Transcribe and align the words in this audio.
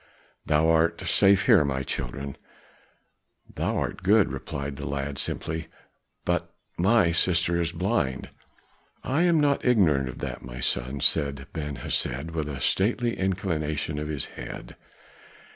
Thou 0.47 0.67
art 0.67 0.99
safe 1.07 1.45
here, 1.45 1.63
my 1.63 1.83
children." 1.83 2.35
"Thou 3.53 3.77
art 3.77 4.01
good," 4.01 4.31
replied 4.31 4.77
the 4.77 4.87
lad 4.87 5.19
simply; 5.19 5.67
"but 6.25 6.55
my 6.75 7.11
sister 7.11 7.61
is 7.61 7.71
blind." 7.71 8.29
"I 9.03 9.21
am 9.21 9.39
not 9.39 9.63
ignorant 9.63 10.09
of 10.09 10.17
that, 10.17 10.41
my 10.41 10.59
son," 10.59 11.01
said 11.01 11.45
Ben 11.53 11.75
Hesed 11.75 12.31
with 12.31 12.49
a 12.49 12.59
stately 12.61 13.15
inclination 13.15 13.99
of 13.99 14.07
his 14.07 14.25
head. 14.25 14.75